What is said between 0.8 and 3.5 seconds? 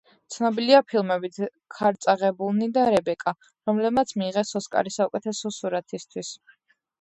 ფილმებით „ქარწაღებულნი“ და „რებეკა“,